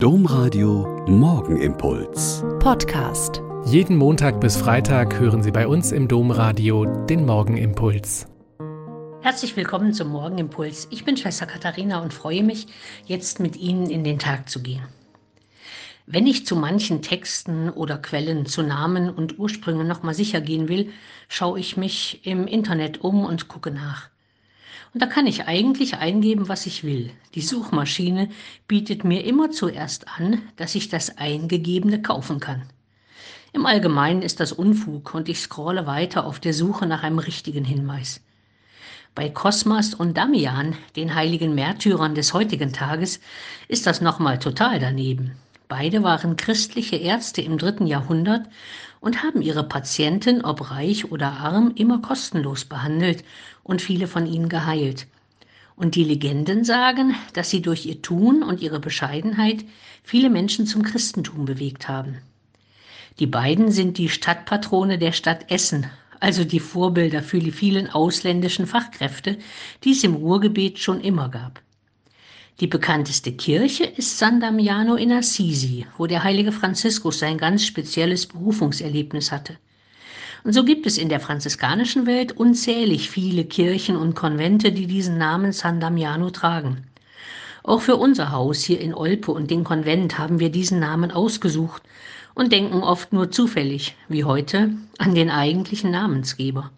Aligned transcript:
Domradio 0.00 1.04
Morgenimpuls. 1.08 2.44
Podcast. 2.60 3.42
Jeden 3.64 3.96
Montag 3.96 4.40
bis 4.40 4.56
Freitag 4.56 5.18
hören 5.18 5.42
Sie 5.42 5.50
bei 5.50 5.66
uns 5.66 5.90
im 5.90 6.06
Domradio 6.06 6.84
den 6.84 7.26
Morgenimpuls. 7.26 8.28
Herzlich 9.22 9.56
willkommen 9.56 9.92
zum 9.92 10.10
Morgenimpuls. 10.10 10.86
Ich 10.92 11.04
bin 11.04 11.16
Schwester 11.16 11.46
Katharina 11.46 12.00
und 12.00 12.14
freue 12.14 12.44
mich, 12.44 12.68
jetzt 13.06 13.40
mit 13.40 13.56
Ihnen 13.56 13.90
in 13.90 14.04
den 14.04 14.20
Tag 14.20 14.48
zu 14.48 14.62
gehen. 14.62 14.84
Wenn 16.06 16.28
ich 16.28 16.46
zu 16.46 16.54
manchen 16.54 17.02
Texten 17.02 17.68
oder 17.68 17.98
Quellen 17.98 18.46
zu 18.46 18.62
Namen 18.62 19.10
und 19.10 19.40
Ursprüngen 19.40 19.88
nochmal 19.88 20.14
sicher 20.14 20.40
gehen 20.40 20.68
will, 20.68 20.92
schaue 21.28 21.58
ich 21.58 21.76
mich 21.76 22.24
im 22.24 22.46
Internet 22.46 23.00
um 23.00 23.24
und 23.24 23.48
gucke 23.48 23.72
nach. 23.72 24.10
Und 24.94 25.02
da 25.02 25.06
kann 25.06 25.26
ich 25.26 25.46
eigentlich 25.46 25.96
eingeben, 25.96 26.48
was 26.48 26.66
ich 26.66 26.84
will. 26.84 27.10
Die 27.34 27.40
Suchmaschine 27.40 28.30
bietet 28.66 29.04
mir 29.04 29.24
immer 29.24 29.50
zuerst 29.50 30.06
an, 30.08 30.42
dass 30.56 30.74
ich 30.74 30.88
das 30.88 31.18
Eingegebene 31.18 32.02
kaufen 32.02 32.40
kann. 32.40 32.62
Im 33.52 33.66
Allgemeinen 33.66 34.22
ist 34.22 34.40
das 34.40 34.52
Unfug 34.52 35.14
und 35.14 35.28
ich 35.28 35.40
scrolle 35.40 35.86
weiter 35.86 36.26
auf 36.26 36.38
der 36.38 36.52
Suche 36.52 36.86
nach 36.86 37.02
einem 37.02 37.18
richtigen 37.18 37.64
Hinweis. 37.64 38.20
Bei 39.14 39.28
Kosmas 39.28 39.94
und 39.94 40.16
Damian, 40.16 40.76
den 40.94 41.14
heiligen 41.14 41.54
Märtyrern 41.54 42.14
des 42.14 42.34
heutigen 42.34 42.72
Tages, 42.72 43.20
ist 43.66 43.86
das 43.86 44.00
nochmal 44.00 44.38
total 44.38 44.78
daneben. 44.78 45.32
Beide 45.66 46.02
waren 46.02 46.36
christliche 46.36 46.96
Ärzte 46.96 47.42
im 47.42 47.58
dritten 47.58 47.86
Jahrhundert 47.86 48.46
und 49.00 49.22
haben 49.22 49.42
ihre 49.42 49.64
Patienten, 49.64 50.44
ob 50.44 50.70
reich 50.70 51.10
oder 51.10 51.32
arm, 51.32 51.72
immer 51.74 52.00
kostenlos 52.00 52.64
behandelt 52.64 53.24
und 53.62 53.82
viele 53.82 54.06
von 54.06 54.26
ihnen 54.26 54.48
geheilt. 54.48 55.06
Und 55.76 55.94
die 55.94 56.04
Legenden 56.04 56.64
sagen, 56.64 57.14
dass 57.34 57.50
sie 57.50 57.62
durch 57.62 57.86
ihr 57.86 58.02
Tun 58.02 58.42
und 58.42 58.60
ihre 58.60 58.80
Bescheidenheit 58.80 59.64
viele 60.02 60.30
Menschen 60.30 60.66
zum 60.66 60.82
Christentum 60.82 61.44
bewegt 61.44 61.88
haben. 61.88 62.18
Die 63.18 63.26
beiden 63.26 63.70
sind 63.70 63.98
die 63.98 64.08
Stadtpatrone 64.08 64.98
der 64.98 65.12
Stadt 65.12 65.50
Essen, 65.50 65.86
also 66.20 66.44
die 66.44 66.60
Vorbilder 66.60 67.22
für 67.22 67.38
die 67.38 67.52
vielen 67.52 67.90
ausländischen 67.90 68.66
Fachkräfte, 68.66 69.38
die 69.84 69.92
es 69.92 70.04
im 70.04 70.14
Ruhrgebiet 70.14 70.78
schon 70.78 71.00
immer 71.00 71.28
gab. 71.28 71.60
Die 72.60 72.66
bekannteste 72.66 73.30
Kirche 73.30 73.84
ist 73.84 74.18
San 74.18 74.40
Damiano 74.40 74.96
in 74.96 75.12
Assisi, 75.12 75.86
wo 75.96 76.08
der 76.08 76.24
heilige 76.24 76.50
Franziskus 76.50 77.20
sein 77.20 77.38
ganz 77.38 77.64
spezielles 77.64 78.26
Berufungserlebnis 78.26 79.30
hatte. 79.30 79.56
Und 80.42 80.54
so 80.54 80.64
gibt 80.64 80.84
es 80.84 80.98
in 80.98 81.08
der 81.08 81.20
franziskanischen 81.20 82.04
Welt 82.06 82.32
unzählig 82.32 83.10
viele 83.10 83.44
Kirchen 83.44 83.94
und 83.94 84.16
Konvente, 84.16 84.72
die 84.72 84.88
diesen 84.88 85.18
Namen 85.18 85.52
San 85.52 85.78
Damiano 85.78 86.30
tragen. 86.30 86.88
Auch 87.62 87.80
für 87.80 87.94
unser 87.94 88.32
Haus 88.32 88.64
hier 88.64 88.80
in 88.80 88.92
Olpe 88.92 89.30
und 89.30 89.52
den 89.52 89.62
Konvent 89.62 90.18
haben 90.18 90.40
wir 90.40 90.50
diesen 90.50 90.80
Namen 90.80 91.12
ausgesucht 91.12 91.84
und 92.34 92.50
denken 92.50 92.82
oft 92.82 93.12
nur 93.12 93.30
zufällig, 93.30 93.94
wie 94.08 94.24
heute, 94.24 94.72
an 94.98 95.14
den 95.14 95.30
eigentlichen 95.30 95.92
Namensgeber. 95.92 96.72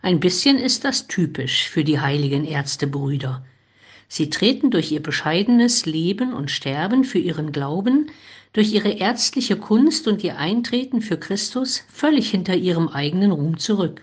Ein 0.00 0.18
bisschen 0.18 0.56
ist 0.56 0.82
das 0.82 1.08
typisch 1.08 1.68
für 1.68 1.84
die 1.84 2.00
heiligen 2.00 2.46
Ärztebrüder. 2.46 3.44
Sie 4.08 4.30
treten 4.30 4.70
durch 4.70 4.92
ihr 4.92 5.02
bescheidenes 5.02 5.86
Leben 5.86 6.32
und 6.32 6.50
Sterben 6.50 7.04
für 7.04 7.18
ihren 7.18 7.52
Glauben, 7.52 8.10
durch 8.52 8.72
ihre 8.72 8.90
ärztliche 8.90 9.56
Kunst 9.56 10.06
und 10.06 10.22
ihr 10.22 10.38
Eintreten 10.38 11.00
für 11.00 11.18
Christus 11.18 11.82
völlig 11.92 12.30
hinter 12.30 12.54
ihrem 12.54 12.88
eigenen 12.88 13.32
Ruhm 13.32 13.58
zurück. 13.58 14.02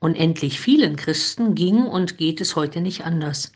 Unendlich 0.00 0.60
vielen 0.60 0.96
Christen 0.96 1.54
ging 1.54 1.84
und 1.84 2.18
geht 2.18 2.40
es 2.40 2.56
heute 2.56 2.80
nicht 2.80 3.04
anders. 3.04 3.52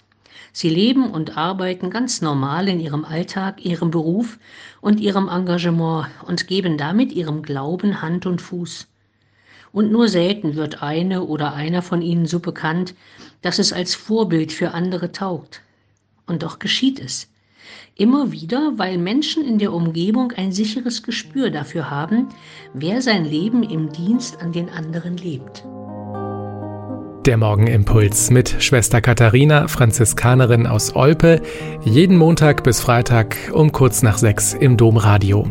Sie 0.52 0.70
leben 0.70 1.11
und 1.11 1.36
arbeiten 1.36 1.91
ganz 1.91 2.22
normal 2.22 2.68
in 2.68 2.80
ihrem 2.80 3.05
Alltag, 3.05 3.64
ihrem 3.64 3.91
Beruf 3.91 4.38
und 4.80 5.00
ihrem 5.00 5.28
Engagement 5.28 6.08
und 6.27 6.46
geben 6.46 6.78
damit 6.78 7.12
ihrem 7.12 7.42
Glauben 7.42 8.02
Hand 8.02 8.27
und 8.27 8.41
Fuß 8.41 8.88
und 9.73 9.93
nur 9.93 10.09
selten 10.09 10.57
wird 10.57 10.83
eine 10.83 11.25
oder 11.25 11.55
einer 11.55 11.83
von 11.83 12.03
ihnen 12.03 12.27
so 12.27 12.41
bekannt, 12.41 12.95
dass 13.42 13.58
es 13.58 13.73
als 13.73 13.95
Vorbild 13.95 14.53
für 14.53 14.73
andere 14.73 15.13
taugt. 15.13 15.63
Und 16.27 16.42
doch 16.42 16.58
geschieht 16.58 17.01
es. 17.01 17.29
Immer 17.97 18.33
wieder, 18.33 18.73
weil 18.77 18.98
Menschen 18.98 19.45
in 19.45 19.59
der 19.59 19.73
Umgebung 19.73 20.33
ein 20.33 20.53
sicheres 20.53 21.03
Gespür 21.03 21.51
dafür 21.51 21.91
haben, 21.91 22.29
wer 22.73 23.03
sein 23.03 23.25
Leben 23.25 23.63
im 23.63 23.92
Dienst 23.92 24.41
an 24.41 24.53
den 24.53 24.70
anderen 24.70 25.17
lebt. 25.17 25.64
Der 27.27 27.36
Morgenimpuls 27.36 28.30
mit 28.30 28.63
Schwester 28.63 29.03
Katharina, 29.03 29.69
Franziskanerin 29.69 30.67
aus 30.67 30.97
Olpe, 30.97 31.42
jeden 31.85 32.17
Montag 32.17 32.64
bis 32.64 32.80
Freitag 32.80 33.36
um 33.53 33.73
kurz 33.73 34.03
nach 34.03 34.17
sechs 34.17 34.55
im 34.55 34.79
Domradio. 34.79 35.51